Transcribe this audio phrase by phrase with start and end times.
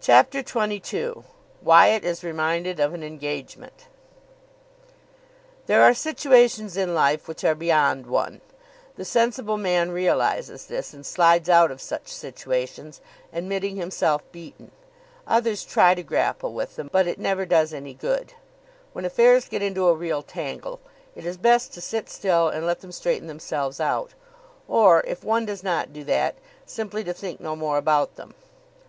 [0.00, 1.22] CHAPTER XXII
[1.62, 3.86] WYATT IS REMINDED OF AN ENGAGEMENT
[5.66, 8.40] There are situations in life which are beyond one.
[8.96, 13.00] The sensible man realises this, and slides out of such situations,
[13.32, 14.72] admitting himself beaten.
[15.28, 18.32] Others try to grapple with them, but it never does any good.
[18.94, 20.80] When affairs get into a real tangle,
[21.14, 24.14] it is best to sit still and let them straighten themselves out.
[24.66, 26.34] Or, if one does not do that,
[26.66, 28.34] simply to think no more about them.